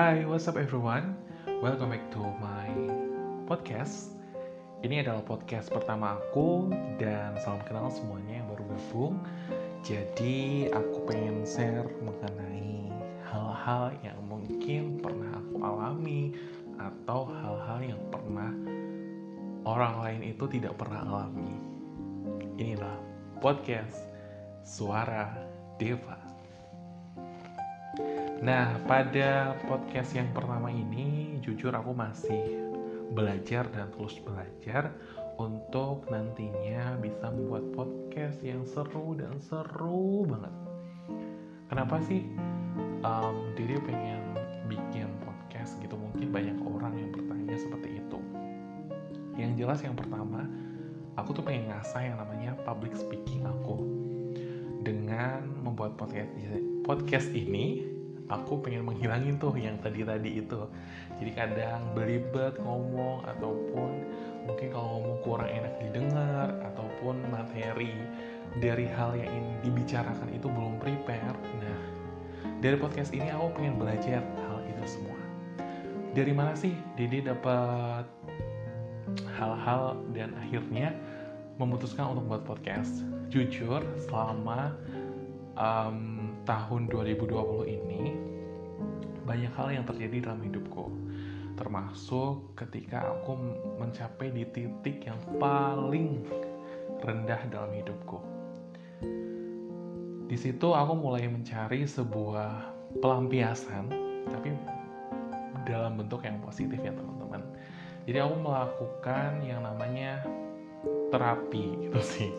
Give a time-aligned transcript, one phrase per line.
[0.00, 1.12] Hai, what's up everyone?
[1.60, 2.72] Welcome back to my
[3.44, 4.16] podcast.
[4.80, 9.20] Ini adalah podcast pertama aku dan salam kenal semuanya yang baru gabung.
[9.84, 12.88] Jadi aku pengen share mengenai
[13.28, 16.32] hal-hal yang mungkin pernah aku alami
[16.80, 18.56] atau hal-hal yang pernah
[19.68, 21.52] orang lain itu tidak pernah alami.
[22.56, 22.96] Inilah
[23.44, 24.00] podcast
[24.64, 25.28] Suara
[25.76, 26.19] Deva.
[28.40, 32.56] Nah, pada podcast yang pertama ini, jujur aku masih
[33.12, 34.96] belajar dan terus belajar
[35.36, 40.54] untuk nantinya bisa membuat podcast yang seru dan seru banget.
[41.68, 42.24] Kenapa sih
[43.04, 44.32] um, diri pengen
[44.72, 46.00] bikin podcast gitu?
[46.00, 48.18] Mungkin banyak orang yang bertanya seperti itu.
[49.36, 50.48] Yang jelas yang pertama,
[51.20, 53.84] aku tuh pengen ngasah yang namanya public speaking aku.
[54.80, 56.32] Dengan membuat podcast
[56.88, 57.89] podcast ini,
[58.30, 60.70] aku pengen menghilangin tuh yang tadi-tadi itu.
[61.18, 63.90] Jadi kadang belibet ngomong ataupun
[64.46, 67.92] mungkin kalau ngomong kurang enak didengar ataupun materi
[68.62, 71.36] dari hal yang ingin dibicarakan itu belum prepare.
[71.60, 71.78] Nah
[72.62, 75.18] dari podcast ini aku pengen belajar hal itu semua.
[76.10, 78.06] Dari mana sih Dede dapat
[79.38, 80.94] hal-hal dan akhirnya
[81.60, 83.04] memutuskan untuk buat podcast?
[83.30, 84.74] Jujur selama
[85.54, 86.09] um,
[86.50, 87.30] tahun 2020
[87.70, 88.02] ini
[89.22, 90.90] banyak hal yang terjadi dalam hidupku.
[91.54, 93.38] Termasuk ketika aku
[93.78, 96.26] mencapai di titik yang paling
[97.06, 98.18] rendah dalam hidupku.
[100.26, 103.86] Di situ aku mulai mencari sebuah pelampiasan
[104.26, 104.50] tapi
[105.70, 107.46] dalam bentuk yang positif ya teman-teman.
[108.10, 110.26] Jadi aku melakukan yang namanya
[111.14, 112.30] terapi gitu sih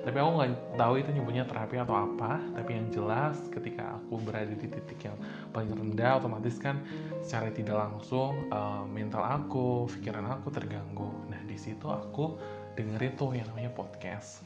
[0.00, 4.48] tapi aku nggak tahu itu nyebutnya terapi atau apa tapi yang jelas ketika aku berada
[4.48, 5.16] di titik yang
[5.52, 6.80] paling rendah otomatis kan
[7.20, 11.12] secara tidak langsung uh, mental aku pikiran aku terganggu.
[11.28, 12.40] Nah di situ aku
[12.80, 14.40] dengerin tuh yang namanya podcast.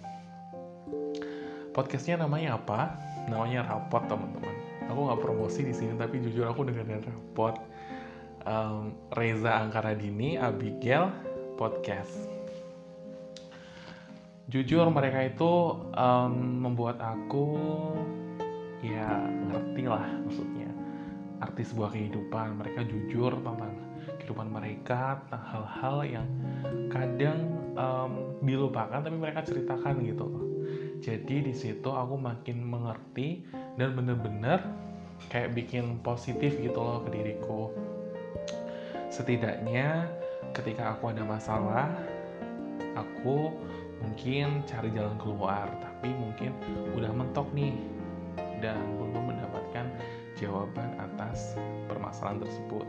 [1.71, 2.98] Podcastnya namanya apa?
[3.31, 4.54] Namanya rapot teman-teman.
[4.91, 7.54] Aku nggak promosi di sini tapi jujur aku dengerin rapot.
[8.44, 11.09] Um, Reza Angkaradini Abigail
[11.56, 12.34] podcast
[14.49, 15.53] jujur mereka itu
[15.97, 16.32] um,
[16.65, 17.56] membuat aku
[18.84, 20.71] ya ngerti lah maksudnya.
[21.41, 22.60] Arti sebuah kehidupan.
[22.60, 23.72] Mereka jujur tentang
[24.21, 26.28] kehidupan mereka tentang hal-hal yang
[26.88, 27.38] kadang
[27.75, 30.25] um, dilupakan tapi mereka ceritakan gitu.
[30.25, 30.44] Loh
[31.04, 33.44] jadi di situ aku makin mengerti
[33.77, 34.56] dan bener-bener
[35.28, 37.69] kayak bikin positif gitu loh ke diriku.
[39.12, 40.09] Setidaknya
[40.56, 41.93] ketika aku ada masalah
[42.97, 43.53] aku
[44.04, 46.53] mungkin cari jalan keluar tapi mungkin
[46.92, 47.72] udah mentok nih.
[48.60, 49.88] Dan belum mendapatkan
[50.37, 51.56] jawaban atas
[51.88, 52.87] permasalahan tersebut.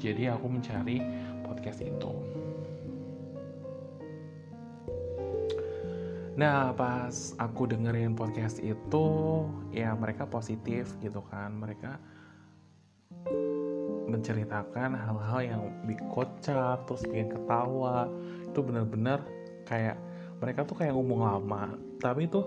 [0.00, 1.02] Jadi aku mencari
[1.42, 2.12] podcast itu.
[6.40, 9.06] Nah, pas aku dengerin podcast itu,
[9.76, 11.52] ya mereka positif gitu kan.
[11.52, 12.00] Mereka
[14.08, 18.08] menceritakan hal-hal yang bikocak, terus bikin ketawa,
[18.50, 19.22] itu bener-bener
[19.64, 19.96] kayak
[20.42, 21.78] mereka tuh kayak ngomong lama.
[22.02, 22.42] Tapi itu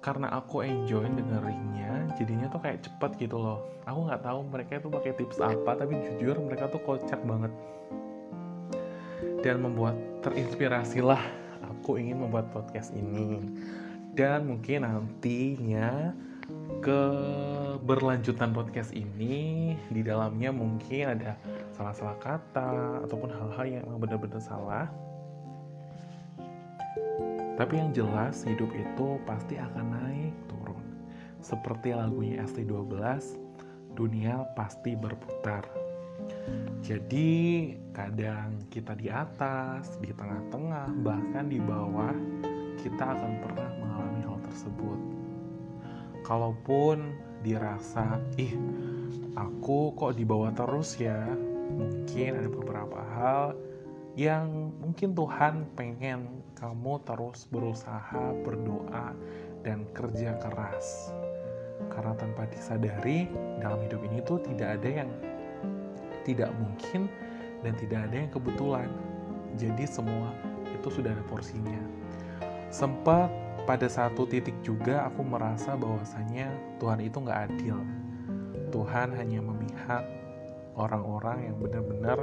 [0.00, 3.60] karena aku enjoy dengerinnya jadinya tuh kayak cepet gitu loh.
[3.84, 7.52] Aku nggak tahu mereka tuh pakai tips apa tapi jujur mereka tuh kocak banget.
[9.44, 11.20] Dan membuat terinspirasi lah
[11.60, 13.44] aku ingin membuat podcast ini.
[14.14, 16.14] Dan mungkin nantinya
[16.84, 21.32] keberlanjutan podcast ini di dalamnya mungkin ada
[21.72, 24.92] salah-salah kata ataupun hal-hal yang benar-benar salah.
[27.56, 30.84] Tapi yang jelas hidup itu pasti akan naik turun.
[31.40, 32.92] Seperti lagunya ST12
[33.96, 35.64] dunia pasti berputar.
[36.84, 42.12] Jadi kadang kita di atas, di tengah-tengah, bahkan di bawah
[42.76, 45.13] kita akan pernah mengalami hal tersebut.
[46.24, 47.12] Kalaupun
[47.44, 48.56] dirasa, ih
[49.36, 51.20] aku kok di bawah terus ya,
[51.76, 53.44] mungkin ada beberapa hal
[54.14, 59.12] yang mungkin Tuhan pengen kamu terus berusaha, berdoa,
[59.66, 61.10] dan kerja keras.
[61.90, 63.26] Karena tanpa disadari,
[63.58, 65.10] dalam hidup ini tuh tidak ada yang
[66.22, 67.10] tidak mungkin
[67.60, 68.88] dan tidak ada yang kebetulan.
[69.58, 70.30] Jadi semua
[70.70, 71.82] itu sudah ada porsinya.
[72.70, 73.28] Sempat
[73.64, 77.76] pada satu titik juga aku merasa bahwasanya Tuhan itu nggak adil.
[78.68, 80.04] Tuhan hanya memihak
[80.76, 82.18] orang-orang yang benar-benar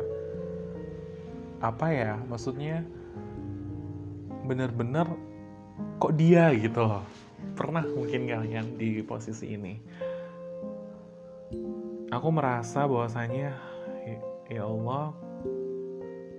[1.61, 2.85] apa ya maksudnya
[4.45, 5.09] benar-benar
[5.97, 7.05] kok dia gitu loh.
[7.57, 9.81] Pernah mungkin kalian di posisi ini.
[12.11, 13.55] Aku merasa bahwasanya
[14.05, 14.17] ya,
[14.51, 15.15] ya Allah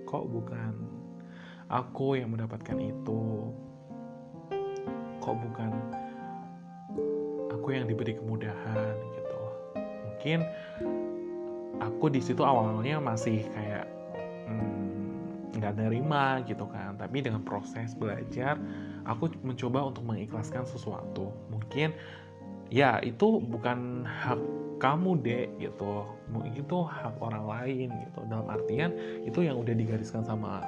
[0.07, 0.73] kok bukan
[1.65, 3.49] aku yang mendapatkan itu
[5.23, 5.71] kok bukan
[7.55, 9.39] aku yang diberi kemudahan gitu.
[9.79, 10.39] Mungkin
[11.79, 13.87] aku di situ awalnya masih kayak
[14.51, 16.99] hmm, nggak hmm, nerima gitu kan.
[16.99, 18.59] Tapi dengan proses belajar
[19.07, 21.31] aku mencoba untuk mengikhlaskan sesuatu.
[21.47, 21.95] Mungkin
[22.67, 24.39] ya itu bukan hak
[24.83, 26.03] kamu deh gitu.
[26.51, 28.19] Itu hak orang lain gitu.
[28.27, 28.91] Dalam artian
[29.23, 30.59] itu yang udah digariskan sama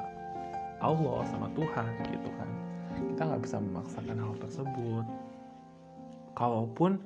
[0.80, 5.06] Allah sama Tuhan gitu kan kita nggak bisa memaksakan hal tersebut.
[6.36, 7.00] Kalaupun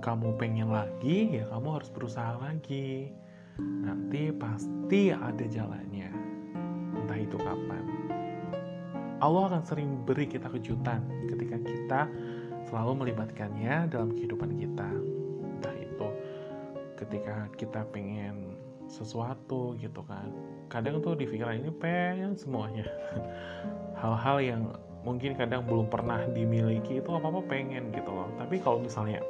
[0.00, 3.12] kamu pengen lagi ya kamu harus berusaha lagi.
[3.60, 6.12] Nanti pasti ada jalannya.
[6.96, 7.84] Entah itu kapan.
[9.16, 12.00] Allah akan sering beri kita kejutan ketika kita
[12.68, 14.88] selalu melibatkannya dalam kehidupan kita.
[15.56, 16.08] Entah itu
[17.00, 18.60] ketika kita pengen
[18.92, 20.28] sesuatu gitu kan.
[20.68, 22.84] Kadang tuh di pikiran ini pengen semuanya
[23.96, 24.62] hal-hal yang
[25.06, 28.28] mungkin kadang belum pernah dimiliki itu apa apa pengen gitu loh.
[28.36, 29.22] Tapi kalau misalnya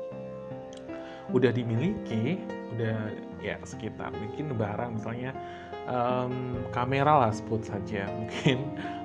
[1.35, 2.39] udah dimiliki
[2.77, 5.37] udah ya sekitar mungkin barang misalnya
[5.85, 8.09] um, kamera lah sebut saja.
[8.17, 8.59] Mungkin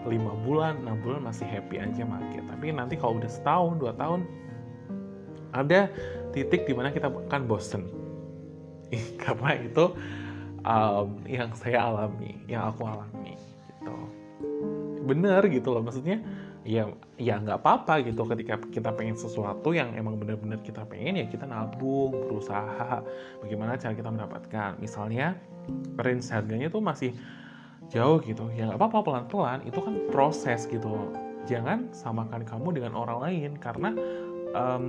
[0.08, 2.40] lima bulan enam bulan masih happy aja make.
[2.40, 4.25] Tapi nanti kalau udah setahun dua tahun
[5.52, 5.92] ada
[6.31, 7.84] titik di mana kita akan bosen.
[9.24, 9.92] Karena itu
[10.64, 14.20] um, yang saya alami yang aku alami gitu
[15.03, 15.81] bener gitu loh.
[15.81, 16.21] Maksudnya
[16.62, 21.25] ya ya nggak apa-apa gitu ketika kita pengen sesuatu yang emang bener-bener kita pengen ya
[21.25, 23.01] kita nabung berusaha
[23.42, 24.77] bagaimana cara kita mendapatkan.
[24.77, 25.38] Misalnya
[25.98, 27.12] range harganya tuh masih
[27.89, 28.48] jauh gitu.
[28.53, 29.59] Ya nggak apa-apa pelan-pelan.
[29.68, 31.12] Itu kan proses gitu.
[31.50, 33.97] Jangan samakan kamu dengan orang lain karena
[34.54, 34.86] um,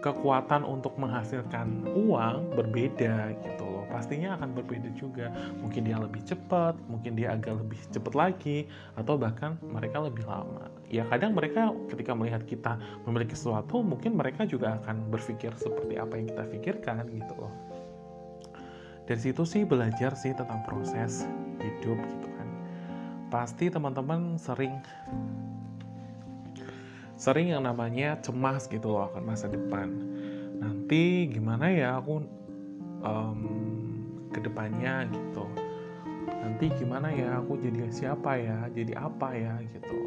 [0.00, 3.84] kekuatan untuk menghasilkan uang berbeda gitu loh.
[3.92, 5.28] Pastinya akan berbeda juga.
[5.60, 8.64] Mungkin dia lebih cepat mungkin dia agak lebih cepat lagi
[8.96, 10.72] atau bahkan mereka lebih lama.
[10.88, 16.16] Ya kadang mereka ketika melihat kita memiliki sesuatu mungkin mereka juga akan berpikir seperti apa
[16.16, 17.52] yang kita pikirkan gitu loh.
[19.04, 21.26] Dari situ sih belajar sih tentang proses
[21.58, 22.48] hidup gitu kan.
[23.26, 24.78] Pasti teman-teman sering
[27.20, 29.92] sering yang namanya cemas gitu loh akan masa depan.
[30.56, 32.24] Nanti gimana ya aku
[33.04, 33.40] um,
[34.32, 35.44] ke depannya gitu.
[36.40, 40.00] Nanti gimana ya aku jadi siapa ya jadi apa ya gitu.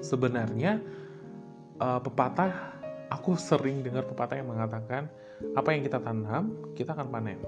[0.00, 0.80] Sebenarnya
[1.84, 2.80] uh, pepatah
[3.12, 5.12] aku sering dengar pepatah yang mengatakan
[5.52, 7.40] apa yang kita tanam kita akan panen.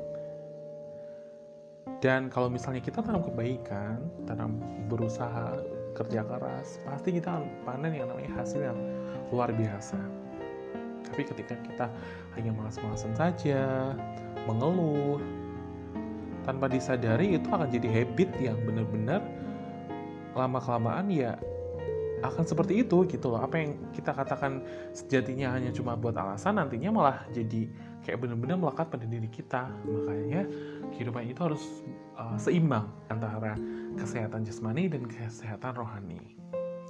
[2.04, 3.96] Dan kalau misalnya kita tanam kebaikan
[4.28, 4.60] tanam
[4.92, 5.56] berusaha
[5.96, 8.78] kerja keras, pasti kita panen yang namanya hasil yang
[9.32, 9.96] luar biasa.
[11.08, 11.86] Tapi ketika kita
[12.36, 13.96] hanya malas-malasan saja,
[14.44, 15.16] mengeluh,
[16.44, 19.24] tanpa disadari itu akan jadi habit yang benar-benar
[20.36, 21.34] lama-kelamaan ya
[22.24, 23.44] akan seperti itu gitu loh.
[23.44, 24.64] Apa yang kita katakan
[24.96, 27.68] sejatinya hanya cuma buat alasan, nantinya malah jadi
[28.06, 29.68] kayak benar-benar melekat pada diri kita.
[29.84, 30.48] Makanya
[30.96, 31.64] kehidupan itu harus
[32.16, 33.58] uh, seimbang antara
[33.96, 36.36] kesehatan jasmani dan kesehatan rohani.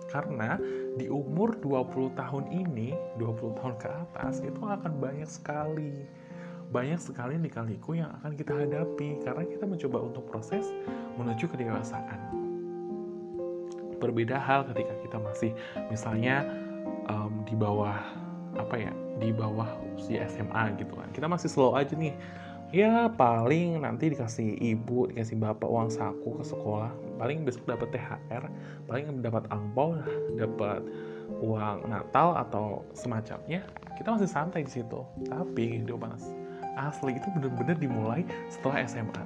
[0.06, 0.58] Karena
[0.94, 6.06] di umur 20 tahun ini, 20 tahun ke atas, itu akan banyak sekali
[6.70, 10.66] banyak sekali lika-liku yang akan kita hadapi karena kita mencoba untuk proses
[11.14, 12.20] menuju kedewasaan.
[14.02, 15.50] Berbeda hal ketika kita masih
[15.88, 16.44] misalnya
[17.06, 17.96] um, di bawah
[18.58, 21.08] apa ya, di bawah usia SMA gitu kan.
[21.14, 22.12] Kita masih slow aja nih
[22.76, 26.92] ya paling nanti dikasih ibu dikasih bapak uang saku ke sekolah.
[27.16, 28.44] Paling besok dapat THR
[28.84, 29.96] paling dapat angpau
[30.36, 30.84] dapat
[31.40, 33.64] uang Natal atau semacamnya
[33.96, 35.00] kita masih santai di situ.
[35.24, 36.12] Tapi kehidupan
[36.76, 38.20] asli itu benar-benar dimulai
[38.52, 39.24] setelah SMA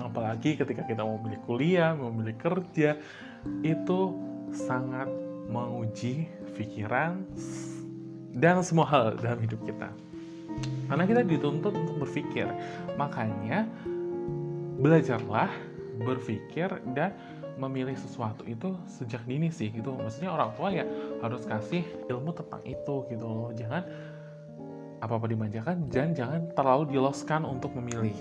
[0.00, 2.94] apalagi ketika kita mau milih kuliah mau milih kerja
[3.64, 4.00] itu
[4.52, 5.08] sangat
[5.48, 7.24] menguji pikiran
[8.36, 9.90] dan semua hal dalam hidup kita
[10.88, 12.46] karena kita dituntut untuk berpikir.
[13.00, 13.66] Makanya
[14.78, 15.50] belajarlah
[16.02, 17.14] berpikir dan
[17.54, 19.94] memilih sesuatu itu sejak dini sih gitu.
[19.94, 20.84] Maksudnya orang tua ya
[21.22, 23.50] harus kasih ilmu tentang itu gitu loh.
[23.54, 23.82] Jangan
[24.98, 28.16] apa-apa dimanjakan dan jangan terlalu diloskan untuk memilih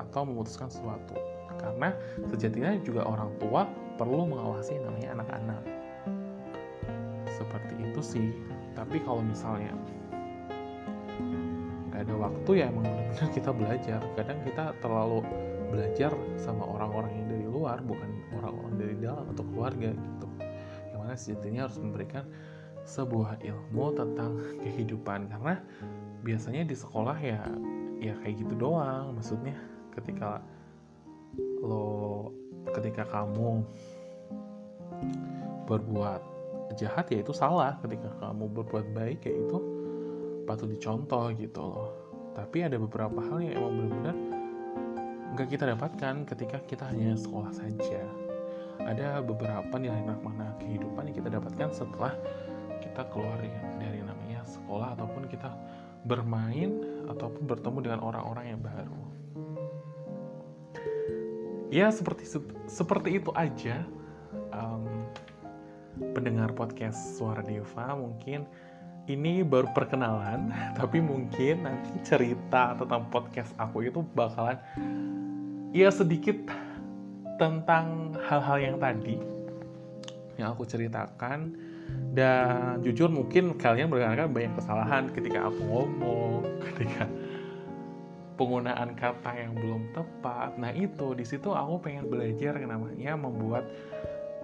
[0.00, 1.14] atau memutuskan sesuatu.
[1.56, 1.94] Karena
[2.28, 3.64] sejatinya juga orang tua
[3.96, 5.62] perlu mengawasi namanya anak-anak.
[7.32, 8.28] Seperti itu sih.
[8.76, 9.72] Tapi kalau misalnya
[11.96, 14.00] ada waktu ya emang benar-benar kita belajar.
[14.14, 15.24] Kadang kita terlalu
[15.72, 20.28] belajar sama orang-orang yang dari luar bukan orang-orang dari dalam atau keluarga gitu.
[20.92, 22.24] Yang mana sejatinya harus memberikan
[22.86, 25.32] sebuah ilmu tentang kehidupan?
[25.32, 25.56] Karena
[26.20, 27.40] biasanya di sekolah ya
[27.98, 29.16] ya kayak gitu doang.
[29.16, 29.56] Maksudnya
[29.96, 30.44] ketika
[31.64, 32.30] lo
[32.76, 33.64] ketika kamu
[35.64, 36.20] berbuat
[36.76, 37.80] jahat ya itu salah.
[37.80, 39.75] Ketika kamu berbuat baik ya itu
[40.46, 41.90] patut dicontoh gitu loh.
[42.32, 44.16] Tapi ada beberapa hal yang emang benar-benar
[45.36, 48.00] nggak kita dapatkan ketika kita hanya sekolah saja.
[48.80, 52.14] Ada beberapa nilai makna kehidupan yang kita dapatkan setelah
[52.80, 53.36] kita keluar
[53.76, 55.50] dari namanya sekolah ataupun kita
[56.06, 59.04] bermain ataupun bertemu dengan orang-orang yang baru.
[61.68, 62.24] Ya seperti
[62.70, 63.82] seperti itu aja
[64.54, 64.86] um,
[66.14, 68.46] pendengar podcast suara Deva mungkin
[69.06, 74.58] ini baru perkenalan tapi mungkin nanti cerita tentang podcast aku itu bakalan
[75.70, 76.36] ya sedikit
[77.36, 79.16] tentang hal-hal yang tadi
[80.36, 81.56] yang aku ceritakan
[82.12, 87.08] dan jujur mungkin kalian berkata banyak kesalahan ketika aku ngomong ketika
[88.36, 90.60] penggunaan kata yang belum tepat.
[90.60, 93.64] Nah itu di situ aku pengen belajar namanya membuat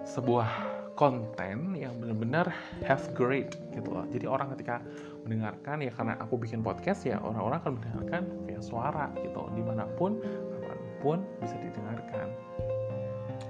[0.03, 0.49] sebuah
[0.93, 2.53] konten yang benar-benar
[2.85, 4.05] have great gitu loh.
[4.13, 4.81] Jadi orang ketika
[5.25, 9.49] mendengarkan ya karena aku bikin podcast ya orang-orang akan mendengarkan via suara gitu.
[9.57, 12.27] Di mana pun kapan pun bisa didengarkan.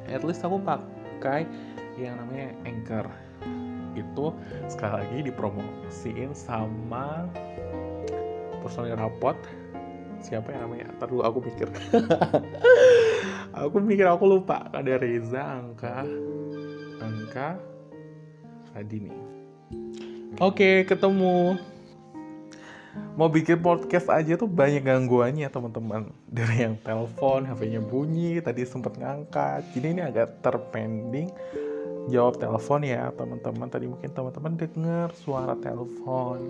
[0.08, 1.44] At least aku pakai
[2.00, 3.08] yang namanya Anchor.
[3.94, 4.34] Itu
[4.72, 7.28] sekali lagi dipromosiin sama
[8.64, 9.36] personil rapot.
[10.24, 10.88] Siapa yang namanya?
[10.96, 11.68] Ntar dulu aku mikir.
[13.54, 14.66] Aku mikir aku lupa.
[14.74, 16.02] Ada Reza Angka
[17.04, 17.60] Angka
[18.72, 19.34] Radini
[20.40, 21.60] oke ketemu.
[23.18, 26.10] Mau bikin podcast aja tuh banyak gangguannya teman-teman.
[26.30, 29.66] Dari yang telepon HP-nya bunyi tadi sempet ngangkat.
[29.74, 31.30] Jadi ini agak terpending
[32.10, 33.68] jawab telepon ya teman-teman.
[33.70, 36.42] Tadi mungkin teman-teman denger suara telepon.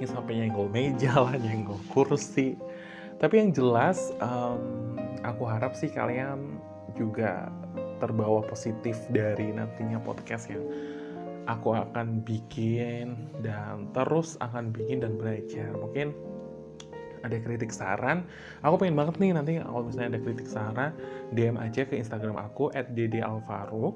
[0.00, 2.56] Ini sampai nyenggol meja lah nyenggol kursi.
[3.20, 6.56] Tapi yang jelas um, aku harap sih kalian
[6.96, 7.52] juga
[8.00, 10.64] terbawa positif dari nantinya podcast yang
[11.46, 15.70] aku akan bikin dan terus akan bikin dan belajar.
[15.76, 16.16] Mungkin
[17.20, 18.24] ada kritik saran?
[18.64, 20.96] Aku pengen banget nih nanti kalau misalnya ada kritik saran
[21.36, 23.92] DM aja ke Instagram aku at Dede Alfaruk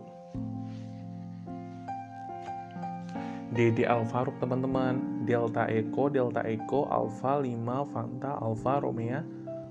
[4.42, 5.24] teman-teman.
[5.24, 7.64] Delta Echo Delta Echo Alpha 5
[7.96, 9.24] Fanta Alpha Romeo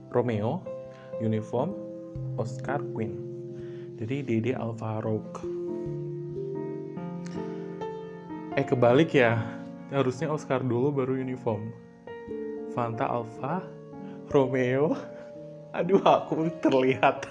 [0.10, 0.66] Romeo
[1.22, 1.78] Uniform
[2.42, 3.23] Oscar Queen
[3.98, 5.44] jadi Dede Alfaruk
[8.54, 9.42] eh kebalik ya.
[9.90, 11.74] Harusnya Oscar dulu baru uniform.
[12.74, 13.62] Fanta Alpha
[14.30, 14.98] Romeo.
[15.74, 17.30] Aduh aku terlihat.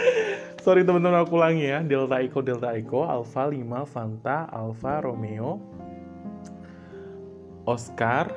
[0.64, 1.84] Sorry teman-teman aku ulangi ya.
[1.84, 5.60] Delta Echo Delta Echo Alpha 5 Fanta Alpha Romeo.
[7.68, 8.32] Oscar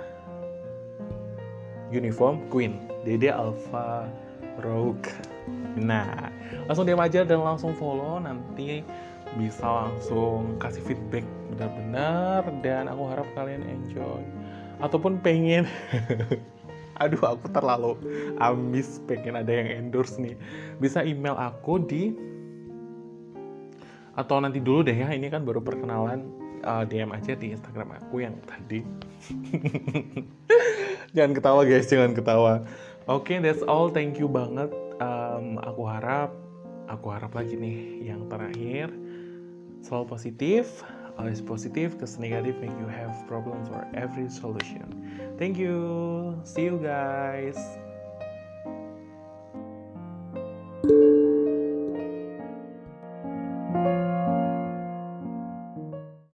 [1.92, 2.80] Uniform Queen.
[3.08, 4.08] Dede Alpha
[4.62, 5.10] Rogue.
[5.80, 6.32] Nah
[6.70, 8.20] langsung diam aja dan langsung follow.
[8.22, 8.86] Nanti
[9.36, 14.24] bisa langsung kasih feedback benar-benar dan aku harap kalian enjoy.
[14.80, 15.68] Ataupun pengen.
[17.04, 18.00] Aduh aku terlalu
[18.40, 20.40] amis pengen ada yang endorse nih.
[20.80, 22.16] Bisa email aku di
[24.16, 26.24] atau nanti dulu deh ya ini kan baru perkenalan
[26.64, 28.82] uh, DM aja di Instagram aku yang tadi.
[31.16, 32.64] jangan ketawa guys, jangan ketawa.
[33.06, 33.94] Oke, okay, that's all.
[33.94, 34.74] Thank you banget.
[34.98, 36.34] Um, aku harap,
[36.90, 38.90] aku harap lagi nih yang terakhir
[39.86, 40.82] selalu positif,
[41.22, 44.90] always positif, cause negative make you have problem for every solution.
[45.38, 46.34] Thank you.
[46.42, 47.85] See you guys.